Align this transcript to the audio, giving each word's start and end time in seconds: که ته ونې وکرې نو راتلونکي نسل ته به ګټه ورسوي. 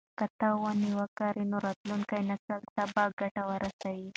که 0.17 0.25
ته 0.39 0.47
ونې 0.61 0.91
وکرې 0.99 1.43
نو 1.51 1.57
راتلونکي 1.65 2.17
نسل 2.29 2.61
ته 2.75 2.83
به 2.93 3.03
ګټه 3.19 3.43
ورسوي. 3.51 4.09